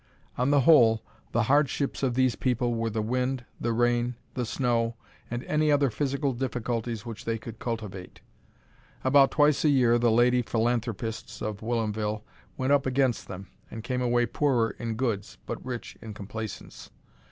On 0.35 0.49
the 0.49 0.61
whole, 0.61 1.03
the 1.31 1.43
hardships 1.43 2.01
of 2.01 2.15
these 2.15 2.35
people 2.35 2.73
were 2.73 2.89
the 2.89 3.03
wind, 3.03 3.45
the 3.59 3.71
rain, 3.71 4.15
the 4.33 4.47
snow, 4.47 4.95
and 5.29 5.43
any 5.43 5.71
other 5.71 5.91
physical 5.91 6.33
difficulties 6.33 7.05
which 7.05 7.23
they 7.23 7.37
could 7.37 7.59
cultivate. 7.59 8.19
About 9.03 9.29
twice 9.29 9.63
a 9.63 9.69
year 9.69 9.99
the 9.99 10.09
lady 10.09 10.41
philanthropists 10.41 11.39
of 11.39 11.61
Whilomville 11.61 12.23
went 12.57 12.73
up 12.73 12.87
against 12.87 13.27
them, 13.27 13.49
and 13.69 13.83
came 13.83 14.01
away 14.01 14.25
poorer 14.25 14.71
in 14.79 14.95
goods 14.95 15.37
but 15.45 15.63
rich 15.63 15.95
in 16.01 16.15
complacence. 16.15 16.89